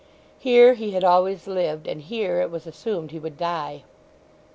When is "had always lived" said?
0.93-1.85